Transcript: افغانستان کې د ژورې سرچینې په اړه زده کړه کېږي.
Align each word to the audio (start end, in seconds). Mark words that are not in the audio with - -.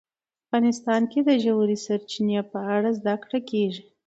افغانستان 0.45 1.01
کې 1.11 1.19
د 1.27 1.29
ژورې 1.43 1.77
سرچینې 1.85 2.41
په 2.51 2.59
اړه 2.75 2.89
زده 2.99 3.15
کړه 3.23 3.39
کېږي. 3.49 3.83